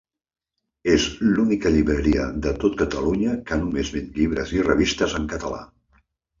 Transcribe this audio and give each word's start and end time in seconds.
És 0.93 1.03
l'única 1.25 1.73
llibreria 1.75 2.25
de 2.47 2.55
tot 2.65 2.79
Catalunya 2.81 3.37
que 3.51 3.61
només 3.63 3.95
ven 3.99 4.11
llibres 4.19 4.57
i 4.59 4.67
revistes 4.73 5.19
en 5.23 5.33
català. 5.39 5.65